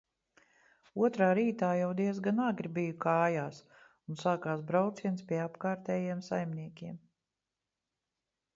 Otrā 1.07 1.25
rītā 1.39 1.67
jau 1.79 1.89
diezgan 1.99 2.41
agri 2.45 2.71
biju 2.77 2.95
kājās 3.05 3.59
un 4.13 4.19
sākās 4.23 4.65
brauciens 4.71 5.23
pie 5.31 5.41
apkārtējiem 5.45 6.27
saimniekiem. 6.31 6.97